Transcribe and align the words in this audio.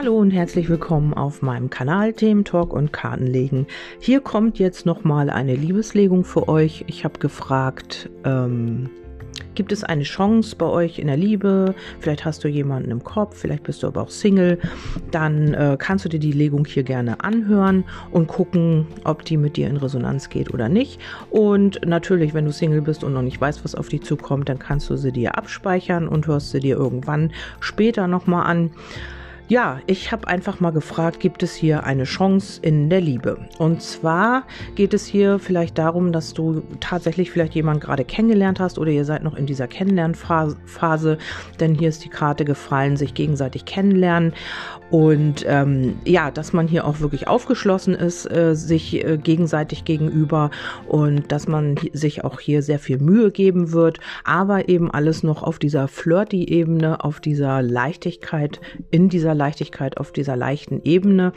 Hallo 0.00 0.16
und 0.16 0.30
herzlich 0.30 0.70
willkommen 0.70 1.12
auf 1.12 1.42
meinem 1.42 1.68
Kanal 1.68 2.14
Themen 2.14 2.46
Talk 2.46 2.72
und 2.72 2.90
Kartenlegen. 2.90 3.66
Hier 3.98 4.22
kommt 4.22 4.58
jetzt 4.58 4.86
nochmal 4.86 5.28
eine 5.28 5.54
Liebeslegung 5.54 6.24
für 6.24 6.48
euch. 6.48 6.86
Ich 6.86 7.04
habe 7.04 7.18
gefragt, 7.18 8.08
ähm, 8.24 8.88
gibt 9.54 9.72
es 9.72 9.84
eine 9.84 10.04
Chance 10.04 10.56
bei 10.56 10.64
euch 10.64 10.98
in 10.98 11.08
der 11.08 11.18
Liebe? 11.18 11.74
Vielleicht 11.98 12.24
hast 12.24 12.42
du 12.42 12.48
jemanden 12.48 12.90
im 12.90 13.04
Kopf, 13.04 13.36
vielleicht 13.36 13.64
bist 13.64 13.82
du 13.82 13.88
aber 13.88 14.00
auch 14.00 14.08
Single. 14.08 14.58
Dann 15.10 15.52
äh, 15.52 15.76
kannst 15.78 16.06
du 16.06 16.08
dir 16.08 16.18
die 16.18 16.32
Legung 16.32 16.64
hier 16.64 16.82
gerne 16.82 17.22
anhören 17.22 17.84
und 18.10 18.26
gucken, 18.26 18.86
ob 19.04 19.26
die 19.26 19.36
mit 19.36 19.58
dir 19.58 19.68
in 19.68 19.76
Resonanz 19.76 20.30
geht 20.30 20.54
oder 20.54 20.70
nicht. 20.70 20.98
Und 21.28 21.86
natürlich, 21.86 22.32
wenn 22.32 22.46
du 22.46 22.52
Single 22.52 22.80
bist 22.80 23.04
und 23.04 23.12
noch 23.12 23.20
nicht 23.20 23.38
weißt, 23.38 23.62
was 23.64 23.74
auf 23.74 23.90
dich 23.90 24.00
zukommt, 24.00 24.48
dann 24.48 24.58
kannst 24.58 24.88
du 24.88 24.96
sie 24.96 25.12
dir 25.12 25.36
abspeichern 25.36 26.08
und 26.08 26.26
hörst 26.26 26.52
sie 26.52 26.60
dir 26.60 26.76
irgendwann 26.76 27.32
später 27.60 28.08
nochmal 28.08 28.46
an. 28.46 28.70
Ja, 29.50 29.80
ich 29.88 30.12
habe 30.12 30.28
einfach 30.28 30.60
mal 30.60 30.70
gefragt, 30.70 31.18
gibt 31.18 31.42
es 31.42 31.56
hier 31.56 31.82
eine 31.82 32.04
Chance 32.04 32.60
in 32.62 32.88
der 32.88 33.00
Liebe? 33.00 33.48
Und 33.58 33.82
zwar 33.82 34.44
geht 34.76 34.94
es 34.94 35.06
hier 35.06 35.40
vielleicht 35.40 35.76
darum, 35.76 36.12
dass 36.12 36.34
du 36.34 36.62
tatsächlich 36.78 37.32
vielleicht 37.32 37.56
jemanden 37.56 37.80
gerade 37.80 38.04
kennengelernt 38.04 38.60
hast 38.60 38.78
oder 38.78 38.92
ihr 38.92 39.04
seid 39.04 39.24
noch 39.24 39.34
in 39.34 39.46
dieser 39.46 39.66
Kennenlernphase, 39.66 41.18
denn 41.58 41.74
hier 41.74 41.88
ist 41.88 42.04
die 42.04 42.10
Karte 42.10 42.44
gefallen, 42.44 42.96
sich 42.96 43.12
gegenseitig 43.12 43.64
kennenlernen 43.64 44.34
und 44.90 45.44
ähm, 45.46 45.98
ja, 46.04 46.30
dass 46.32 46.52
man 46.52 46.66
hier 46.66 46.84
auch 46.84 47.00
wirklich 47.00 47.28
aufgeschlossen 47.28 47.94
ist, 47.94 48.30
äh, 48.30 48.56
sich 48.56 49.04
äh, 49.04 49.18
gegenseitig 49.18 49.84
gegenüber 49.84 50.50
und 50.88 51.30
dass 51.30 51.46
man 51.46 51.76
sich 51.92 52.24
auch 52.24 52.40
hier 52.40 52.62
sehr 52.62 52.80
viel 52.80 52.98
Mühe 52.98 53.30
geben 53.30 53.72
wird, 53.72 54.00
aber 54.24 54.68
eben 54.68 54.90
alles 54.90 55.22
noch 55.22 55.44
auf 55.44 55.60
dieser 55.60 55.86
Flirty-Ebene, 55.86 57.04
auf 57.04 57.20
dieser 57.20 57.62
Leichtigkeit, 57.62 58.60
in 58.90 59.08
dieser 59.08 59.34
Leichtigkeit, 59.34 59.98
auf 59.98 60.10
dieser 60.10 60.36
leichten 60.36 60.80
Ebene. 60.82 61.32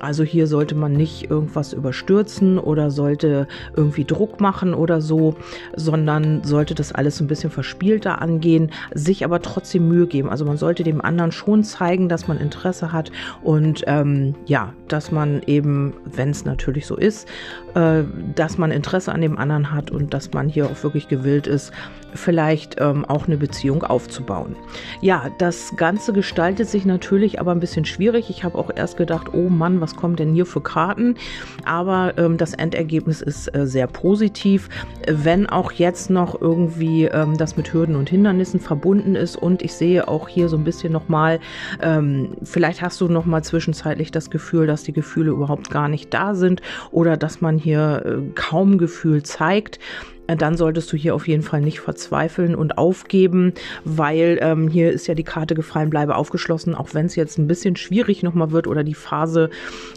Also 0.00 0.24
hier 0.24 0.48
sollte 0.48 0.74
man 0.74 0.92
nicht 0.92 1.30
irgendwas 1.30 1.72
überstürzen 1.72 2.58
oder 2.58 2.90
sollte 2.90 3.46
irgendwie 3.76 4.04
Druck 4.04 4.40
machen 4.40 4.74
oder 4.74 5.00
so, 5.00 5.36
sondern 5.76 6.42
sollte 6.42 6.74
das 6.74 6.92
alles 6.92 7.20
ein 7.20 7.28
bisschen 7.28 7.50
verspielter 7.50 8.20
angehen, 8.20 8.72
sich 8.92 9.24
aber 9.24 9.42
trotzdem 9.42 9.86
Mühe 9.86 10.08
geben. 10.08 10.28
Also 10.28 10.44
man 10.44 10.56
sollte 10.56 10.82
dem 10.82 11.00
anderen 11.00 11.30
schon 11.30 11.62
zeigen, 11.62 12.08
dass 12.08 12.26
man 12.26 12.38
Interesse 12.38 12.90
hat 12.90 12.95
hat. 12.96 13.12
Und 13.42 13.84
ähm, 13.86 14.34
ja, 14.46 14.72
dass 14.88 15.12
man 15.12 15.42
eben, 15.46 15.94
wenn 16.04 16.30
es 16.30 16.44
natürlich 16.44 16.86
so 16.86 16.96
ist, 16.96 17.28
äh, 17.74 18.02
dass 18.34 18.58
man 18.58 18.72
Interesse 18.72 19.12
an 19.12 19.20
dem 19.20 19.38
anderen 19.38 19.72
hat 19.72 19.90
und 19.92 20.12
dass 20.12 20.32
man 20.32 20.48
hier 20.48 20.66
auch 20.66 20.82
wirklich 20.82 21.06
gewillt 21.06 21.46
ist, 21.46 21.72
vielleicht 22.16 22.76
ähm, 22.80 23.04
auch 23.04 23.26
eine 23.26 23.36
Beziehung 23.36 23.82
aufzubauen. 23.82 24.56
Ja, 25.00 25.30
das 25.38 25.74
Ganze 25.76 26.12
gestaltet 26.12 26.68
sich 26.68 26.84
natürlich 26.84 27.40
aber 27.40 27.52
ein 27.52 27.60
bisschen 27.60 27.84
schwierig. 27.84 28.30
Ich 28.30 28.44
habe 28.44 28.58
auch 28.58 28.70
erst 28.74 28.96
gedacht, 28.96 29.32
oh 29.32 29.48
Mann, 29.48 29.80
was 29.80 29.96
kommen 29.96 30.16
denn 30.16 30.34
hier 30.34 30.46
für 30.46 30.60
Karten? 30.60 31.16
Aber 31.64 32.14
ähm, 32.16 32.36
das 32.36 32.54
Endergebnis 32.54 33.20
ist 33.22 33.54
äh, 33.54 33.66
sehr 33.66 33.86
positiv, 33.86 34.68
wenn 35.06 35.46
auch 35.46 35.72
jetzt 35.72 36.10
noch 36.10 36.40
irgendwie 36.40 37.04
ähm, 37.04 37.36
das 37.36 37.56
mit 37.56 37.72
Hürden 37.72 37.96
und 37.96 38.10
Hindernissen 38.10 38.60
verbunden 38.60 39.14
ist. 39.14 39.36
Und 39.36 39.62
ich 39.62 39.72
sehe 39.74 40.08
auch 40.08 40.28
hier 40.28 40.48
so 40.48 40.56
ein 40.56 40.64
bisschen 40.64 40.92
nochmal, 40.92 41.40
ähm, 41.80 42.36
vielleicht 42.42 42.82
hast 42.82 43.00
du 43.00 43.08
nochmal 43.08 43.44
zwischenzeitlich 43.44 44.10
das 44.10 44.30
Gefühl, 44.30 44.66
dass 44.66 44.82
die 44.82 44.92
Gefühle 44.92 45.30
überhaupt 45.30 45.70
gar 45.70 45.88
nicht 45.88 46.12
da 46.12 46.34
sind 46.34 46.62
oder 46.90 47.16
dass 47.16 47.40
man 47.40 47.58
hier 47.58 48.02
äh, 48.04 48.30
kaum 48.34 48.78
Gefühl 48.78 49.22
zeigt 49.22 49.78
dann 50.26 50.56
solltest 50.56 50.92
du 50.92 50.96
hier 50.96 51.14
auf 51.14 51.28
jeden 51.28 51.42
Fall 51.42 51.60
nicht 51.60 51.80
verzweifeln 51.80 52.54
und 52.54 52.78
aufgeben, 52.78 53.52
weil 53.84 54.38
ähm, 54.40 54.68
hier 54.68 54.92
ist 54.92 55.06
ja 55.06 55.14
die 55.14 55.24
Karte 55.24 55.54
gefallen, 55.54 55.90
bleibe 55.90 56.16
aufgeschlossen, 56.16 56.74
auch 56.74 56.94
wenn 56.94 57.06
es 57.06 57.16
jetzt 57.16 57.38
ein 57.38 57.46
bisschen 57.46 57.76
schwierig 57.76 58.22
nochmal 58.22 58.50
wird 58.50 58.66
oder 58.66 58.84
die 58.84 58.94
Phase 58.94 59.50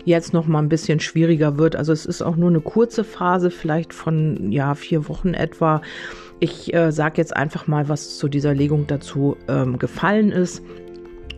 jetzt 0.06 0.34
nochmal 0.34 0.62
ein 0.62 0.70
bisschen 0.70 1.00
schwieriger 1.00 1.58
wird. 1.58 1.76
Also 1.76 1.92
es 1.94 2.06
ist 2.06 2.22
auch 2.22 2.36
nur 2.36 2.50
eine 2.50 2.62
kurze 2.62 3.04
Phase, 3.04 3.52
vielleicht 3.52 3.94
von 3.94 4.52
ja 4.52 4.76
vier 4.76 5.08
Wochen 5.08 5.34
etwa. 5.34 5.82
Ich 6.40 6.74
äh, 6.74 6.92
sage 6.92 7.18
jetzt 7.18 7.36
einfach 7.36 7.68
mal, 7.68 7.90
was 7.90 8.18
zu 8.18 8.30
dieser 8.30 8.54
Legung 8.54 8.88
dazu 8.88 9.36
ähm, 9.48 9.78
gefallen 9.78 10.32
ist. 10.32 10.64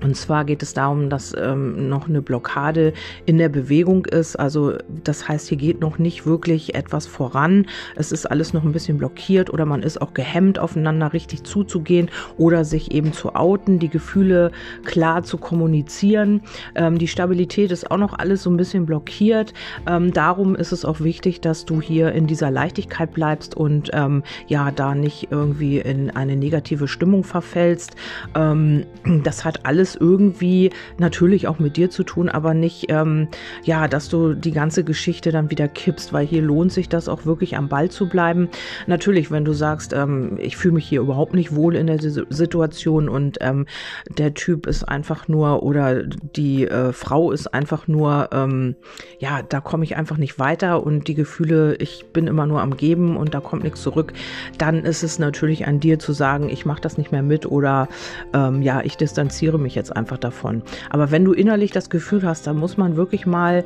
Und 0.04 0.16
zwar 0.16 0.46
geht 0.46 0.64
es 0.64 0.74
darum, 0.74 1.10
dass 1.10 1.34
ähm, 1.38 1.90
noch 1.90 2.08
eine 2.08 2.22
Blockade 2.22 2.94
in 3.26 3.38
der 3.38 3.50
Bewegung 3.50 4.06
ist. 4.06 4.36
Also 4.36 4.74
das 5.04 5.28
heißt, 5.28 5.50
hier 5.50 5.58
geht 5.58 5.82
noch 5.82 6.00
nicht 6.00 6.26
wirklich 6.26 6.76
etwas 6.76 7.06
voran. 7.06 7.68
Es 7.96 8.12
ist 8.12 8.26
alles 8.26 8.54
noch 8.54 8.64
ein 8.64 8.72
bisschen 8.72 8.98
blockiert 8.98 9.52
oder 9.52 9.66
man 9.66 9.84
ist 9.84 10.02
auch 10.02 10.14
gehemmt, 10.14 10.60
aufeinander 10.60 11.14
richtig 11.14 11.44
zuzugehen 11.44 12.10
oder 12.38 12.66
sich 12.66 12.92
eben 12.92 13.14
zu 13.14 13.36
outen, 13.36 13.80
die 13.80 13.90
Gefühle 13.90 14.52
klar 14.86 15.24
zu 15.24 15.38
kommunizieren. 15.38 16.42
Ähm, 16.76 16.98
die 16.98 17.08
Stabilität 17.08 17.72
ist 17.72 17.92
auch 17.92 17.98
noch 17.98 18.18
alles 18.18 18.44
so 18.44 18.50
ein 18.50 18.58
bisschen 18.58 18.86
blockiert. 18.86 19.54
Ähm, 19.88 20.14
darum 20.14 20.56
ist 20.56 20.72
es 20.72 20.84
auch 20.86 21.00
wichtig, 21.00 21.42
dass 21.42 21.66
du 21.66 21.82
hier 21.82 22.12
in 22.14 22.28
dieser 22.28 22.50
Leichtigkeit 22.50 23.14
bleibst 23.14 23.56
und 23.56 23.92
ähm, 23.94 24.24
ja, 24.48 24.72
da 24.72 24.96
nicht 24.96 25.28
irgendwie 25.32 25.80
in 25.80 26.10
eine 26.12 26.36
negative 26.36 26.88
Stimmung 26.88 27.24
verfällst. 27.24 27.96
Ähm, 28.36 28.86
das 29.24 29.46
hat 29.46 29.66
alles 29.66 29.91
alles 29.92 29.96
irgendwie 29.96 30.72
natürlich 30.98 31.48
auch 31.48 31.60
mit 31.60 31.78
dir 31.78 31.90
zu 31.90 32.04
tun, 32.04 32.30
aber 32.30 32.54
nicht, 32.54 32.86
ähm, 32.90 33.28
ja, 33.64 33.88
dass 33.88 34.10
du 34.10 34.34
die 34.34 34.52
ganze 34.52 34.84
Geschichte 34.84 35.32
dann 35.32 35.52
wieder 35.52 35.68
kippst, 35.68 36.14
weil 36.14 36.26
hier 36.26 36.42
lohnt 36.42 36.72
sich 36.72 36.90
das 36.90 37.08
auch 37.08 37.26
wirklich 37.26 37.58
am 37.58 37.68
Ball 37.68 37.90
zu 37.90 38.08
bleiben. 38.08 38.50
Natürlich, 38.88 39.32
wenn 39.32 39.46
du 39.46 39.54
sagst, 39.54 39.94
ähm, 39.94 40.38
ich 40.40 40.58
fühle 40.58 40.76
mich 40.76 40.88
hier 40.88 41.02
überhaupt 41.02 41.34
nicht 41.34 41.56
wohl 41.56 41.76
in 41.76 41.88
der 41.88 42.00
Situation 42.00 43.10
und 43.10 43.38
ähm, 43.42 43.66
der 44.10 44.34
Typ 44.34 44.68
ist 44.68 44.84
einfach 44.84 45.28
nur 45.28 45.64
oder 45.64 46.04
die 46.04 46.68
äh, 46.68 46.94
Frau 46.94 47.32
ist 47.32 47.54
einfach 47.54 47.88
nur, 47.88 48.30
ähm, 48.32 48.76
ja, 49.20 49.42
da 49.42 49.60
komme 49.62 49.84
ich 49.84 49.96
einfach 49.96 50.18
nicht 50.18 50.40
weiter 50.40 50.84
und 50.84 51.08
die 51.08 51.16
Gefühle, 51.16 51.76
ich 51.76 52.06
bin 52.14 52.28
immer 52.28 52.46
nur 52.46 52.62
am 52.62 52.78
Geben 52.78 53.18
und 53.18 53.34
da 53.34 53.40
kommt 53.40 53.64
nichts 53.64 53.82
zurück, 53.82 54.14
dann 54.58 54.84
ist 54.84 55.04
es 55.04 55.20
natürlich 55.20 55.68
an 55.68 55.80
dir 55.80 56.00
zu 56.00 56.14
sagen, 56.14 56.50
ich 56.50 56.66
mache 56.66 56.82
das 56.82 56.98
nicht 56.98 57.12
mehr 57.12 57.24
mit 57.24 57.46
oder 57.46 57.88
ähm, 58.34 58.62
ja, 58.62 58.82
ich 58.82 58.98
distanziere 58.98 59.60
mich 59.60 59.76
jetzt 59.76 59.81
jetzt 59.82 59.96
einfach 59.96 60.18
davon. 60.18 60.62
Aber 60.90 61.12
wenn 61.12 61.26
du 61.26 61.34
innerlich 61.34 61.72
das 61.72 61.90
Gefühl 61.90 62.24
hast, 62.24 62.48
da 62.48 62.54
muss 62.54 62.78
man 62.78 62.96
wirklich 62.96 63.26
mal 63.26 63.64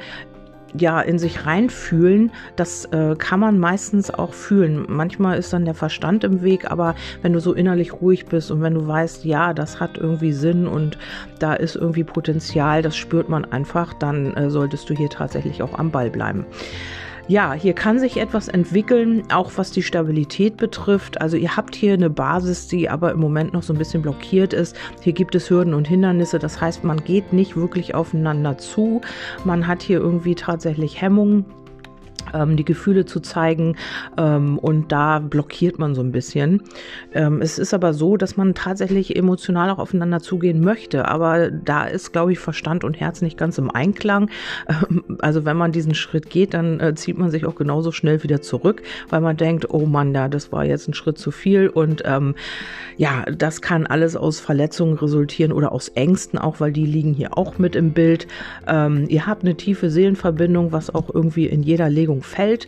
ja 0.77 1.01
in 1.01 1.19
sich 1.19 1.45
reinfühlen, 1.45 2.31
das 2.55 2.85
äh, 2.85 3.15
kann 3.17 3.39
man 3.39 3.59
meistens 3.59 4.11
auch 4.11 4.33
fühlen. 4.33 4.85
Manchmal 4.87 5.37
ist 5.37 5.53
dann 5.53 5.65
der 5.65 5.73
Verstand 5.73 6.23
im 6.23 6.41
Weg, 6.41 6.69
aber 6.69 6.95
wenn 7.21 7.33
du 7.33 7.39
so 7.39 7.53
innerlich 7.53 7.93
ruhig 7.93 8.25
bist 8.25 8.51
und 8.51 8.61
wenn 8.61 8.73
du 8.73 8.87
weißt, 8.87 9.25
ja, 9.25 9.53
das 9.53 9.79
hat 9.79 9.97
irgendwie 9.97 10.33
Sinn 10.33 10.67
und 10.67 10.97
da 11.39 11.53
ist 11.53 11.75
irgendwie 11.75 12.03
Potenzial, 12.03 12.81
das 12.81 12.95
spürt 12.97 13.29
man 13.29 13.45
einfach, 13.45 13.93
dann 13.93 14.33
äh, 14.35 14.49
solltest 14.49 14.89
du 14.89 14.93
hier 14.93 15.09
tatsächlich 15.09 15.61
auch 15.61 15.77
am 15.77 15.91
Ball 15.91 16.09
bleiben. 16.09 16.45
Ja, 17.27 17.53
hier 17.53 17.73
kann 17.73 17.97
sich 17.97 18.17
etwas 18.17 18.49
entwickeln, 18.49 19.23
auch 19.31 19.53
was 19.55 19.71
die 19.71 19.81
Stabilität 19.81 20.57
betrifft. 20.57 21.21
Also 21.21 21.37
ihr 21.37 21.57
habt 21.57 21.75
hier 21.75 21.93
eine 21.93 22.11
Basis, 22.11 22.67
die 22.67 22.87
aber 22.87 23.11
im 23.11 23.19
Moment 23.19 23.51
noch 23.51 23.63
so 23.63 23.73
ein 23.73 23.79
bisschen 23.79 24.03
blockiert 24.03 24.53
ist. 24.53 24.75
Hier 25.01 25.13
gibt 25.13 25.33
es 25.33 25.49
Hürden 25.49 25.73
und 25.73 25.87
Hindernisse. 25.87 26.37
Das 26.37 26.61
heißt, 26.61 26.83
man 26.83 27.03
geht 27.03 27.33
nicht 27.33 27.55
wirklich 27.55 27.95
aufeinander 27.95 28.59
zu. 28.59 29.01
Man 29.43 29.65
hat 29.65 29.81
hier 29.81 29.99
irgendwie 29.99 30.35
tatsächlich 30.35 31.01
Hemmungen 31.01 31.45
ähm, 32.35 32.57
die 32.57 32.65
Gefühle 32.65 33.05
zu 33.05 33.19
zeigen 33.19 33.77
ähm, 34.17 34.57
und 34.59 34.91
da 34.91 35.19
blockiert 35.19 35.79
man 35.79 35.95
so 35.95 36.01
ein 36.01 36.11
bisschen. 36.11 36.61
Ähm, 37.13 37.41
es 37.41 37.57
ist 37.57 37.73
aber 37.73 37.93
so, 37.93 38.17
dass 38.17 38.37
man 38.37 38.53
tatsächlich 38.53 39.15
emotional 39.15 39.69
auch 39.69 39.79
aufeinander 39.79 40.19
zugehen 40.19 40.61
möchte, 40.61 41.07
aber 41.07 41.49
da 41.49 41.85
ist, 41.85 42.11
glaube 42.11 42.33
ich, 42.33 42.39
Verstand 42.39 42.83
und 42.83 42.99
Herz 42.99 43.21
nicht 43.21 43.37
ganz 43.37 43.57
im 43.57 43.71
Einklang. 43.71 44.29
Ähm, 44.67 45.03
also 45.19 45.45
wenn 45.45 45.57
man 45.57 45.71
diesen 45.71 45.95
Schritt 45.95 46.29
geht, 46.29 46.53
dann 46.53 46.79
äh, 46.79 46.95
zieht 46.95 47.17
man 47.17 47.31
sich 47.31 47.45
auch 47.45 47.55
genauso 47.55 47.91
schnell 47.91 48.23
wieder 48.23 48.41
zurück, 48.41 48.83
weil 49.09 49.21
man 49.21 49.37
denkt, 49.37 49.69
oh 49.69 49.85
Mann, 49.85 50.13
ja, 50.13 50.27
das 50.27 50.51
war 50.51 50.65
jetzt 50.65 50.87
ein 50.87 50.93
Schritt 50.93 51.17
zu 51.17 51.31
viel 51.31 51.69
und 51.69 52.03
ähm, 52.05 52.35
ja, 52.97 53.23
das 53.25 53.61
kann 53.61 53.85
alles 53.85 54.15
aus 54.15 54.39
Verletzungen 54.39 54.97
resultieren 54.97 55.51
oder 55.51 55.71
aus 55.71 55.89
Ängsten 55.89 56.39
auch, 56.39 56.59
weil 56.59 56.71
die 56.71 56.85
liegen 56.85 57.13
hier 57.13 57.37
auch 57.37 57.57
mit 57.57 57.75
im 57.75 57.91
Bild. 57.91 58.27
Ähm, 58.67 59.05
ihr 59.09 59.27
habt 59.27 59.43
eine 59.43 59.55
tiefe 59.55 59.89
Seelenverbindung, 59.89 60.71
was 60.71 60.93
auch 60.93 61.13
irgendwie 61.13 61.45
in 61.47 61.63
jeder 61.63 61.89
Legung 61.89 62.21
fällt. 62.25 62.67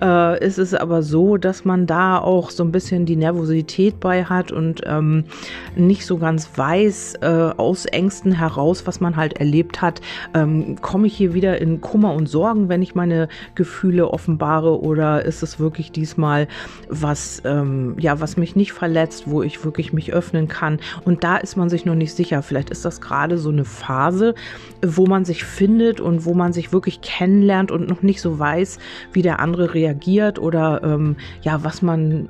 Äh, 0.00 0.44
ist 0.44 0.58
es 0.58 0.74
aber 0.74 1.02
so, 1.02 1.36
dass 1.36 1.64
man 1.64 1.86
da 1.86 2.18
auch 2.18 2.50
so 2.50 2.62
ein 2.62 2.72
bisschen 2.72 3.06
die 3.06 3.16
Nervosität 3.16 4.00
bei 4.00 4.24
hat 4.24 4.52
und 4.52 4.82
ähm, 4.86 5.24
nicht 5.76 6.06
so 6.06 6.18
ganz 6.18 6.50
weiß 6.56 7.14
äh, 7.22 7.50
aus 7.56 7.86
Ängsten 7.86 8.32
heraus, 8.32 8.86
was 8.86 9.00
man 9.00 9.16
halt 9.16 9.38
erlebt 9.38 9.82
hat. 9.82 10.00
Ähm, 10.34 10.76
Komme 10.80 11.06
ich 11.06 11.16
hier 11.16 11.34
wieder 11.34 11.60
in 11.60 11.80
Kummer 11.80 12.14
und 12.14 12.28
Sorgen, 12.28 12.68
wenn 12.68 12.82
ich 12.82 12.94
meine 12.94 13.28
Gefühle 13.54 14.08
offenbare 14.08 14.80
oder 14.80 15.24
ist 15.24 15.42
es 15.42 15.58
wirklich 15.58 15.92
diesmal 15.92 16.48
was, 16.88 17.42
ähm, 17.44 17.96
ja, 17.98 18.20
was 18.20 18.36
mich 18.36 18.56
nicht 18.56 18.72
verletzt, 18.72 19.24
wo 19.26 19.42
ich 19.42 19.64
wirklich 19.64 19.92
mich 19.92 20.12
öffnen 20.12 20.48
kann? 20.48 20.78
Und 21.04 21.24
da 21.24 21.36
ist 21.36 21.56
man 21.56 21.68
sich 21.68 21.84
noch 21.84 21.94
nicht 21.94 22.14
sicher. 22.14 22.42
Vielleicht 22.42 22.70
ist 22.70 22.84
das 22.84 23.00
gerade 23.00 23.38
so 23.38 23.50
eine 23.50 23.64
Phase, 23.64 24.34
wo 24.84 25.06
man 25.06 25.24
sich 25.24 25.44
findet 25.44 26.00
und 26.00 26.24
wo 26.24 26.34
man 26.34 26.52
sich 26.52 26.72
wirklich 26.72 27.00
kennenlernt 27.00 27.70
und 27.70 27.88
noch 27.88 28.02
nicht 28.02 28.20
so 28.20 28.38
weiß, 28.38 28.78
wie 29.12 29.22
der 29.22 29.40
andere 29.40 29.74
reagiert 29.74 30.38
oder 30.38 30.82
ähm, 30.82 31.16
ja, 31.42 31.62
was 31.64 31.82
man 31.82 32.28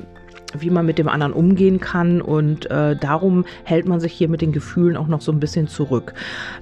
wie 0.59 0.71
man 0.71 0.87
mit 0.87 0.99
dem 0.99 1.09
anderen 1.09 1.33
umgehen 1.33 1.81
kann 1.81 2.23
und 2.23 2.71
äh, 2.71 2.97
darum 2.97 3.45
hält 3.65 3.87
man 3.87 4.01
sich 4.01 4.13
hier 4.13 4.29
mit 4.29 4.41
den 4.41 4.53
Gefühlen 4.53 4.97
auch 4.97 5.07
noch 5.07 5.21
so 5.21 5.31
ein 5.33 5.41
bisschen 5.41 5.69
zurück. 5.69 6.15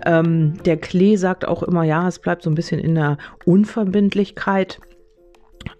Ähm, 0.05 0.55
der 0.65 0.77
Klee 0.77 1.17
sagt 1.17 1.47
auch 1.47 1.63
immer, 1.63 1.85
ja, 1.85 2.09
es 2.09 2.19
bleibt 2.19 2.43
so 2.43 2.51
ein 2.51 2.57
bisschen 2.57 2.81
in 2.81 2.97
der 2.97 3.19
Unverbindlichkeit. 3.45 4.81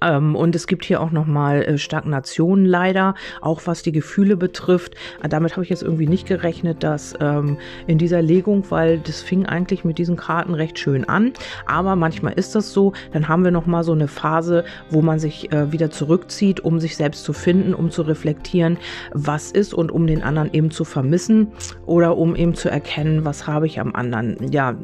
Ähm, 0.03 0.35
und 0.35 0.55
es 0.55 0.67
gibt 0.67 0.85
hier 0.85 1.01
auch 1.01 1.11
nochmal 1.11 1.63
äh, 1.63 1.79
Stagnationen 1.79 2.65
leider, 2.65 3.15
auch 3.41 3.63
was 3.67 3.83
die 3.83 3.93
Gefühle 3.93 4.37
betrifft. 4.37 4.95
Äh, 5.23 5.29
damit 5.29 5.53
habe 5.53 5.63
ich 5.63 5.71
jetzt 5.71 5.83
irgendwie 5.83 6.07
nicht 6.07 6.27
gerechnet, 6.27 6.83
dass 6.83 7.15
ähm, 7.21 7.59
in 7.87 7.99
dieser 7.99 8.23
Legung, 8.23 8.65
weil 8.71 8.99
das 8.99 9.23
fing 9.23 9.47
eigentlich 9.47 9.85
mit 9.85 9.99
diesen 9.99 10.17
Karten 10.17 10.55
recht 10.55 10.79
schön 10.79 11.09
an. 11.09 11.33
Aber 11.67 11.97
manchmal 11.97 12.35
ist 12.35 12.55
das 12.55 12.73
so. 12.73 12.93
Dann 13.13 13.29
haben 13.29 13.45
wir 13.45 13.51
nochmal 13.51 13.85
so 13.85 13.93
eine 13.93 14.09
Phase, 14.09 14.65
wo 14.91 15.03
man 15.03 15.19
sich 15.19 15.53
äh, 15.53 15.73
wieder 15.73 15.91
zurückzieht, 15.91 16.61
um 16.61 16.81
sich 16.81 16.97
selbst 16.97 17.25
zu 17.25 17.33
finden, 17.33 17.75
um 17.75 17.91
zu 17.91 18.03
reflektieren, 18.03 18.79
was 19.13 19.51
ist 19.51 19.75
und 19.75 19.91
um 19.91 20.07
den 20.07 20.23
anderen 20.23 20.53
eben 20.53 20.71
zu 20.71 20.85
vermissen 20.85 21.53
oder 21.87 22.17
um 22.17 22.37
eben 22.37 22.55
zu 22.55 22.69
erkennen, 22.69 23.25
was 23.25 23.47
habe 23.47 23.67
ich 23.67 23.81
am 23.81 23.95
anderen. 23.95 24.37
Ja, 24.51 24.75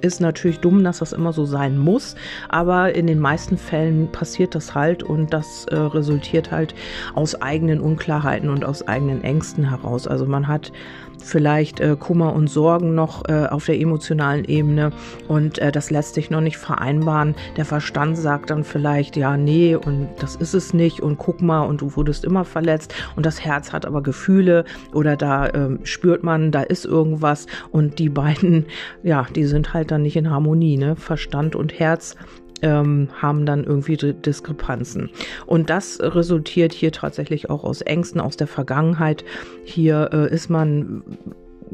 ist 0.00 0.20
natürlich 0.20 0.60
dumm, 0.60 0.84
dass 0.84 0.98
das 0.98 1.12
immer 1.12 1.32
so 1.32 1.44
sein 1.44 1.78
muss, 1.78 2.16
aber 2.48 2.94
in 2.94 3.06
den 3.06 3.18
meisten 3.18 3.56
Fällen 3.56 4.10
passiert 4.12 4.43
passiert 4.44 4.54
das 4.54 4.74
halt 4.74 5.02
und 5.02 5.32
das 5.32 5.64
äh, 5.66 5.76
resultiert 5.76 6.50
halt 6.50 6.74
aus 7.14 7.40
eigenen 7.40 7.80
Unklarheiten 7.80 8.50
und 8.50 8.64
aus 8.64 8.86
eigenen 8.86 9.24
Ängsten 9.24 9.70
heraus. 9.70 10.06
Also 10.06 10.26
man 10.26 10.48
hat 10.48 10.72
vielleicht 11.18 11.80
äh, 11.80 11.96
Kummer 11.98 12.34
und 12.34 12.48
Sorgen 12.48 12.94
noch 12.94 13.26
äh, 13.28 13.46
auf 13.46 13.64
der 13.64 13.80
emotionalen 13.80 14.44
Ebene 14.44 14.90
und 15.28 15.58
äh, 15.58 15.72
das 15.72 15.90
lässt 15.90 16.14
sich 16.14 16.28
noch 16.28 16.42
nicht 16.42 16.58
vereinbaren. 16.58 17.34
Der 17.56 17.64
Verstand 17.64 18.18
sagt 18.18 18.50
dann 18.50 18.64
vielleicht, 18.64 19.16
ja, 19.16 19.38
nee, 19.38 19.74
und 19.74 20.08
das 20.18 20.36
ist 20.36 20.52
es 20.52 20.74
nicht 20.74 21.00
und 21.00 21.16
guck 21.16 21.40
mal 21.40 21.62
und 21.62 21.80
du 21.80 21.96
wurdest 21.96 22.24
immer 22.24 22.44
verletzt 22.44 22.94
und 23.16 23.24
das 23.24 23.42
Herz 23.42 23.72
hat 23.72 23.86
aber 23.86 24.02
Gefühle 24.02 24.66
oder 24.92 25.16
da 25.16 25.48
ähm, 25.54 25.78
spürt 25.84 26.22
man, 26.22 26.50
da 26.50 26.62
ist 26.62 26.84
irgendwas 26.84 27.46
und 27.70 27.98
die 27.98 28.10
beiden, 28.10 28.66
ja, 29.02 29.26
die 29.34 29.44
sind 29.44 29.72
halt 29.72 29.90
dann 29.90 30.02
nicht 30.02 30.16
in 30.16 30.30
Harmonie, 30.30 30.76
ne? 30.76 30.96
Verstand 30.96 31.56
und 31.56 31.78
Herz 31.78 32.16
ähm, 32.64 33.08
haben 33.20 33.44
dann 33.44 33.62
irgendwie 33.62 33.96
Diskrepanzen. 33.96 35.10
Und 35.46 35.68
das 35.70 35.98
resultiert 36.00 36.72
hier 36.72 36.90
tatsächlich 36.92 37.50
auch 37.50 37.62
aus 37.62 37.82
Ängsten 37.82 38.20
aus 38.20 38.36
der 38.36 38.46
Vergangenheit. 38.46 39.24
Hier 39.64 40.10
äh, 40.12 40.34
ist 40.34 40.48
man 40.48 41.02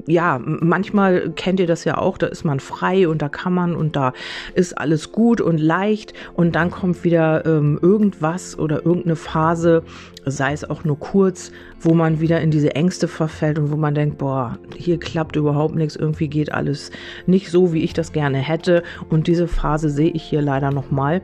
ja, 0.06 0.40
manchmal 0.42 1.30
kennt 1.30 1.60
ihr 1.60 1.66
das 1.66 1.84
ja 1.84 1.98
auch, 1.98 2.18
da 2.18 2.26
ist 2.26 2.44
man 2.44 2.60
frei 2.60 3.08
und 3.08 3.22
da 3.22 3.28
kann 3.28 3.52
man 3.52 3.74
und 3.74 3.96
da 3.96 4.12
ist 4.54 4.76
alles 4.78 5.12
gut 5.12 5.40
und 5.40 5.58
leicht 5.58 6.14
und 6.34 6.54
dann 6.54 6.70
kommt 6.70 7.04
wieder 7.04 7.44
ähm, 7.46 7.78
irgendwas 7.82 8.58
oder 8.58 8.84
irgendeine 8.84 9.16
Phase, 9.16 9.82
sei 10.24 10.52
es 10.52 10.68
auch 10.68 10.84
nur 10.84 10.98
kurz, 10.98 11.52
wo 11.80 11.94
man 11.94 12.20
wieder 12.20 12.40
in 12.40 12.50
diese 12.50 12.74
Ängste 12.74 13.08
verfällt 13.08 13.58
und 13.58 13.70
wo 13.70 13.76
man 13.76 13.94
denkt, 13.94 14.18
boah, 14.18 14.58
hier 14.76 14.98
klappt 14.98 15.36
überhaupt 15.36 15.74
nichts, 15.74 15.96
irgendwie 15.96 16.28
geht 16.28 16.52
alles 16.52 16.90
nicht 17.26 17.50
so, 17.50 17.72
wie 17.72 17.82
ich 17.82 17.92
das 17.92 18.12
gerne 18.12 18.38
hätte. 18.38 18.82
Und 19.08 19.26
diese 19.26 19.48
Phase 19.48 19.90
sehe 19.90 20.10
ich 20.10 20.22
hier 20.22 20.42
leider 20.42 20.70
nochmal 20.70 21.22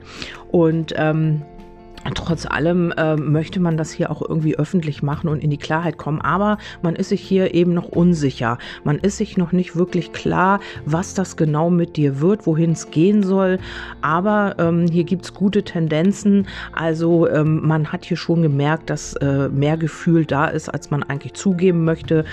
und 0.50 0.94
ähm, 0.96 1.42
Trotz 2.14 2.46
allem 2.46 2.92
äh, 2.92 3.16
möchte 3.16 3.60
man 3.60 3.76
das 3.76 3.90
hier 3.90 4.10
auch 4.10 4.22
irgendwie 4.22 4.56
öffentlich 4.56 5.02
machen 5.02 5.28
und 5.28 5.42
in 5.42 5.50
die 5.50 5.58
Klarheit 5.58 5.96
kommen. 5.96 6.20
Aber 6.20 6.58
man 6.82 6.96
ist 6.96 7.08
sich 7.08 7.20
hier 7.20 7.54
eben 7.54 7.74
noch 7.74 7.88
unsicher. 7.88 8.58
Man 8.84 8.98
ist 8.98 9.18
sich 9.18 9.36
noch 9.36 9.52
nicht 9.52 9.76
wirklich 9.76 10.12
klar, 10.12 10.60
was 10.84 11.14
das 11.14 11.36
genau 11.36 11.70
mit 11.70 11.96
dir 11.96 12.20
wird, 12.20 12.46
wohin 12.46 12.72
es 12.72 12.90
gehen 12.90 13.22
soll. 13.22 13.58
Aber 14.00 14.56
ähm, 14.58 14.86
hier 14.88 15.04
gibt 15.04 15.24
es 15.24 15.34
gute 15.34 15.62
Tendenzen. 15.62 16.46
Also 16.72 17.28
ähm, 17.28 17.66
man 17.66 17.92
hat 17.92 18.04
hier 18.04 18.16
schon 18.16 18.42
gemerkt, 18.42 18.90
dass 18.90 19.14
äh, 19.14 19.48
mehr 19.48 19.76
Gefühl 19.76 20.26
da 20.26 20.46
ist, 20.46 20.68
als 20.68 20.90
man 20.90 21.02
eigentlich 21.02 21.34
zugeben 21.34 21.84
möchte. 21.84 22.24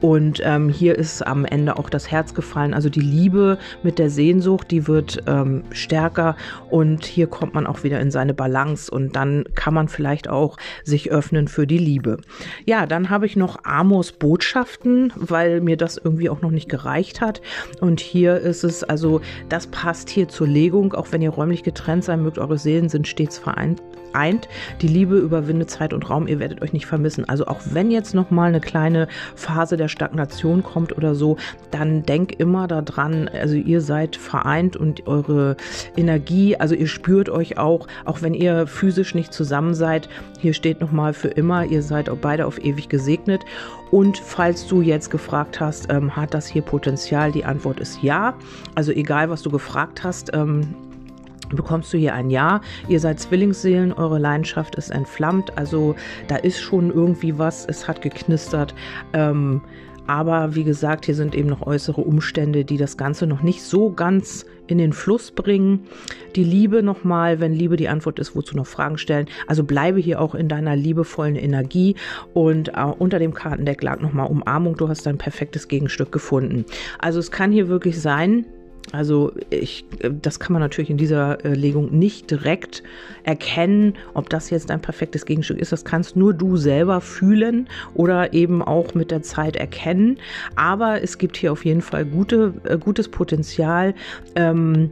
Und 0.00 0.40
ähm, 0.44 0.68
hier 0.68 0.98
ist 0.98 1.26
am 1.26 1.44
Ende 1.44 1.78
auch 1.78 1.90
das 1.90 2.10
Herz 2.10 2.34
gefallen. 2.34 2.74
Also 2.74 2.88
die 2.88 3.00
Liebe 3.00 3.58
mit 3.82 3.98
der 3.98 4.10
Sehnsucht, 4.10 4.70
die 4.70 4.86
wird 4.88 5.22
ähm, 5.26 5.64
stärker. 5.70 6.36
Und 6.70 7.04
hier 7.04 7.26
kommt 7.26 7.54
man 7.54 7.66
auch 7.66 7.84
wieder 7.84 8.00
in 8.00 8.10
seine 8.10 8.34
Balance. 8.34 8.90
Und 8.90 9.16
dann 9.16 9.21
dann 9.22 9.44
kann 9.54 9.72
man 9.72 9.88
vielleicht 9.88 10.28
auch 10.28 10.56
sich 10.84 11.12
öffnen 11.12 11.46
für 11.46 11.66
die 11.66 11.78
Liebe. 11.78 12.18
Ja, 12.64 12.86
dann 12.86 13.08
habe 13.08 13.26
ich 13.26 13.36
noch 13.36 13.64
Amos 13.64 14.12
Botschaften, 14.12 15.12
weil 15.14 15.60
mir 15.60 15.76
das 15.76 15.96
irgendwie 15.96 16.28
auch 16.28 16.42
noch 16.42 16.50
nicht 16.50 16.68
gereicht 16.68 17.20
hat. 17.20 17.40
Und 17.80 18.00
hier 18.00 18.38
ist 18.38 18.64
es, 18.64 18.82
also 18.82 19.20
das 19.48 19.68
passt 19.68 20.10
hier 20.10 20.28
zur 20.28 20.48
Legung, 20.48 20.92
auch 20.92 21.12
wenn 21.12 21.22
ihr 21.22 21.30
räumlich 21.30 21.62
getrennt 21.62 22.04
sein 22.04 22.22
mögt, 22.22 22.38
eure 22.38 22.58
Seelen 22.58 22.88
sind 22.88 23.06
stets 23.06 23.38
vereint 23.38 23.80
eint. 24.14 24.48
Die 24.80 24.88
Liebe 24.88 25.16
überwindet 25.16 25.70
Zeit 25.70 25.92
und 25.92 26.08
Raum. 26.08 26.26
Ihr 26.26 26.38
werdet 26.38 26.62
euch 26.62 26.72
nicht 26.72 26.86
vermissen. 26.86 27.28
Also 27.28 27.46
auch 27.46 27.60
wenn 27.70 27.90
jetzt 27.90 28.14
noch 28.14 28.30
mal 28.30 28.48
eine 28.48 28.60
kleine 28.60 29.08
Phase 29.34 29.76
der 29.76 29.88
Stagnation 29.88 30.62
kommt 30.62 30.96
oder 30.96 31.14
so, 31.14 31.36
dann 31.70 32.02
denk 32.04 32.38
immer 32.38 32.68
daran. 32.68 33.28
Also 33.28 33.54
ihr 33.54 33.80
seid 33.80 34.16
vereint 34.16 34.76
und 34.76 35.06
eure 35.06 35.56
Energie, 35.96 36.56
also 36.56 36.74
ihr 36.74 36.86
spürt 36.86 37.28
euch 37.28 37.58
auch, 37.58 37.86
auch 38.04 38.22
wenn 38.22 38.34
ihr 38.34 38.66
physisch 38.66 39.14
nicht 39.14 39.32
zusammen 39.32 39.74
seid. 39.74 40.08
Hier 40.38 40.54
steht 40.54 40.80
noch 40.80 40.92
mal 40.92 41.12
für 41.12 41.28
immer. 41.28 41.64
Ihr 41.64 41.82
seid 41.82 42.08
auch 42.08 42.18
beide 42.18 42.46
auf 42.46 42.62
ewig 42.62 42.88
gesegnet. 42.88 43.42
Und 43.90 44.18
falls 44.18 44.66
du 44.66 44.80
jetzt 44.80 45.10
gefragt 45.10 45.60
hast, 45.60 45.92
ähm, 45.92 46.16
hat 46.16 46.34
das 46.34 46.46
hier 46.46 46.62
Potenzial? 46.62 47.30
Die 47.30 47.44
Antwort 47.44 47.78
ist 47.78 48.02
ja. 48.02 48.34
Also 48.74 48.90
egal, 48.90 49.28
was 49.28 49.42
du 49.42 49.50
gefragt 49.50 50.02
hast, 50.02 50.34
ähm, 50.34 50.74
bekommst 51.56 51.92
du 51.92 51.98
hier 51.98 52.14
ein 52.14 52.30
Ja. 52.30 52.60
Ihr 52.88 53.00
seid 53.00 53.20
Zwillingsseelen, 53.20 53.92
eure 53.92 54.18
Leidenschaft 54.18 54.74
ist 54.76 54.90
entflammt, 54.90 55.56
also 55.56 55.94
da 56.28 56.36
ist 56.36 56.60
schon 56.60 56.90
irgendwie 56.90 57.38
was, 57.38 57.66
es 57.66 57.88
hat 57.88 58.02
geknistert. 58.02 58.74
Ähm, 59.12 59.62
aber 60.06 60.54
wie 60.54 60.64
gesagt, 60.64 61.06
hier 61.06 61.14
sind 61.14 61.34
eben 61.34 61.48
noch 61.48 61.66
äußere 61.66 62.00
Umstände, 62.00 62.64
die 62.64 62.76
das 62.76 62.96
Ganze 62.96 63.26
noch 63.26 63.42
nicht 63.42 63.62
so 63.62 63.92
ganz 63.92 64.44
in 64.66 64.78
den 64.78 64.92
Fluss 64.92 65.30
bringen. 65.30 65.86
Die 66.34 66.44
Liebe 66.44 66.82
nochmal, 66.82 67.40
wenn 67.40 67.52
Liebe 67.52 67.76
die 67.76 67.88
Antwort 67.88 68.18
ist, 68.18 68.34
wozu 68.34 68.56
noch 68.56 68.66
Fragen 68.66 68.98
stellen. 68.98 69.26
Also 69.46 69.64
bleibe 69.64 70.00
hier 70.00 70.20
auch 70.20 70.34
in 70.34 70.48
deiner 70.48 70.74
liebevollen 70.76 71.36
Energie 71.36 71.94
und 72.34 72.68
äh, 72.68 72.84
unter 72.98 73.18
dem 73.18 73.34
Kartendeck 73.34 73.82
lag 73.82 74.00
nochmal 74.00 74.28
Umarmung. 74.28 74.76
Du 74.76 74.88
hast 74.88 75.06
dein 75.06 75.18
perfektes 75.18 75.68
Gegenstück 75.68 76.10
gefunden. 76.10 76.64
Also 76.98 77.18
es 77.18 77.30
kann 77.30 77.52
hier 77.52 77.68
wirklich 77.68 78.00
sein, 78.00 78.44
also 78.90 79.32
ich, 79.50 79.84
das 80.20 80.40
kann 80.40 80.52
man 80.52 80.60
natürlich 80.60 80.90
in 80.90 80.96
dieser 80.96 81.44
äh, 81.44 81.54
Legung 81.54 81.96
nicht 81.96 82.30
direkt 82.30 82.82
erkennen, 83.22 83.94
ob 84.14 84.28
das 84.28 84.50
jetzt 84.50 84.70
ein 84.70 84.82
perfektes 84.82 85.24
Gegenstück 85.24 85.58
ist. 85.58 85.72
Das 85.72 85.84
kannst 85.84 86.16
nur 86.16 86.34
du 86.34 86.56
selber 86.56 87.00
fühlen 87.00 87.68
oder 87.94 88.32
eben 88.34 88.60
auch 88.62 88.94
mit 88.94 89.10
der 89.10 89.22
Zeit 89.22 89.56
erkennen. 89.56 90.18
Aber 90.56 91.02
es 91.02 91.18
gibt 91.18 91.36
hier 91.36 91.52
auf 91.52 91.64
jeden 91.64 91.82
Fall 91.82 92.04
gute, 92.04 92.54
äh, 92.64 92.76
gutes 92.76 93.08
Potenzial. 93.08 93.94
Ähm, 94.34 94.90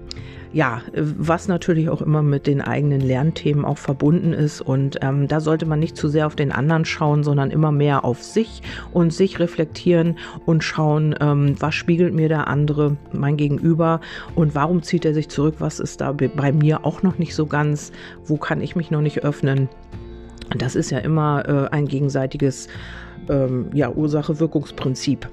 ja, 0.53 0.83
was 0.95 1.47
natürlich 1.47 1.89
auch 1.89 2.03
immer 2.03 2.23
mit 2.23 2.47
den 2.47 2.61
eigenen 2.61 3.01
Lernthemen 3.01 3.65
auch 3.65 3.79
verbunden 3.79 4.33
ist. 4.33 4.61
Und 4.61 4.99
ähm, 5.01 5.29
da 5.29 5.41
sollte 5.41 5.67
man 5.67 5.79
nicht 5.79 5.97
zu 5.97 6.09
sehr 6.09 6.27
auf 6.27 6.35
den 6.35 6.51
anderen 6.51 6.85
schauen, 6.85 7.23
sondern 7.23 7.51
immer 7.51 7.71
mehr 7.71 8.05
auf 8.05 8.23
sich 8.23 8.63
und 8.93 9.13
sich 9.13 9.39
reflektieren 9.39 10.19
und 10.47 10.65
schauen, 10.65 11.15
ähm, 11.21 11.55
was 11.61 11.75
spiegelt 11.75 12.15
mir 12.15 12.29
der 12.29 12.49
andere, 12.49 12.97
mein 13.13 13.37
Gegenüber 13.37 14.01
und 14.35 14.55
warum 14.55 14.83
zieht 14.83 15.05
er 15.05 15.15
sich 15.15 15.29
zurück, 15.29 15.57
was 15.59 15.79
ist 15.79 16.01
da 16.01 16.13
bei 16.13 16.53
mir 16.53 16.85
auch 16.85 17.03
noch 17.03 17.19
nicht 17.19 17.35
so 17.35 17.47
ganz, 17.47 17.93
wo 18.25 18.37
kann 18.37 18.61
ich 18.61 18.75
mich 18.75 18.91
noch 18.91 19.03
nicht 19.03 19.23
öffnen. 19.25 19.69
Das 20.57 20.75
ist 20.75 20.91
ja 20.91 20.99
immer 20.99 21.49
äh, 21.49 21.69
ein 21.75 21.87
gegenseitiges 21.87 22.67
ähm, 23.29 23.71
ja, 23.73 23.91
Ursache-Wirkungsprinzip. 23.91 25.29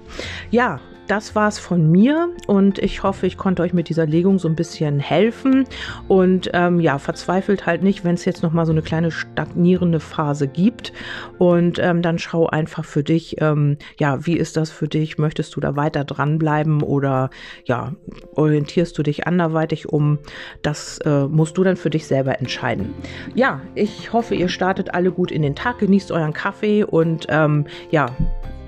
Ja, 0.52 0.80
das 1.08 1.36
war's 1.36 1.60
von 1.60 1.90
mir 1.90 2.30
und 2.48 2.80
ich 2.80 3.04
hoffe, 3.04 3.28
ich 3.28 3.38
konnte 3.38 3.62
euch 3.64 3.74
mit 3.74 3.90
dieser 3.90 4.06
Legung 4.06 4.40
so 4.40 4.48
ein 4.48 4.56
bisschen 4.56 5.00
helfen. 5.00 5.66
Und 6.08 6.50
ähm, 6.54 6.80
ja, 6.80 7.00
verzweifelt 7.00 7.66
halt 7.66 7.84
nicht, 7.84 8.04
wenn 8.04 8.16
es 8.16 8.26
jetzt 8.26 8.44
noch 8.44 8.52
mal 8.52 8.66
so 8.66 8.72
eine 8.72 8.82
kleine 8.82 9.12
stagnierende 9.12 10.00
Phase 10.00 10.48
gibt. 10.48 10.94
Und 11.38 11.80
ähm, 11.80 12.02
dann 12.02 12.20
schau 12.20 12.48
einfach 12.48 12.86
für 12.86 13.04
dich, 13.04 13.42
ähm, 13.42 13.78
ja, 14.00 14.26
wie 14.26 14.38
ist 14.38 14.58
das 14.58 14.72
für 14.72 14.88
dich? 14.88 15.18
Möchtest 15.18 15.56
du 15.56 15.60
da 15.60 15.76
weiter 15.76 16.04
dranbleiben 16.04 16.84
oder 16.84 17.30
ja, 17.66 17.94
orientierst 18.36 18.98
du 18.98 19.04
dich 19.04 19.28
anderweitig 19.28 19.90
um? 19.90 20.20
Das 20.62 21.00
äh, 21.00 21.28
musst 21.28 21.58
du 21.58 21.64
dann 21.64 21.78
für 21.78 21.90
dich 21.90 22.08
selber 22.08 22.40
entscheiden. 22.40 22.94
Ja, 23.34 23.62
ich 23.76 24.14
hoffe, 24.14 24.36
ihr 24.36 24.50
startet 24.50 24.94
alle 24.94 25.12
gut 25.12 25.32
in 25.32 25.42
den 25.42 25.56
Tag, 25.56 25.80
genießt 25.80 26.12
euren 26.12 26.34
Kaffee 26.34 26.84
und 26.84 27.28
ähm, 27.30 27.66
ja, 27.92 28.08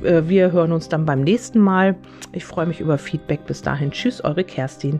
wir 0.01 0.51
hören 0.51 0.71
uns 0.71 0.89
dann 0.89 1.05
beim 1.05 1.21
nächsten 1.21 1.59
Mal. 1.59 1.95
Ich 2.31 2.45
freue 2.45 2.65
mich 2.65 2.79
über 2.79 2.97
Feedback. 2.97 3.45
Bis 3.45 3.61
dahin. 3.61 3.91
Tschüss, 3.91 4.23
eure 4.23 4.43
Kerstin. 4.43 4.99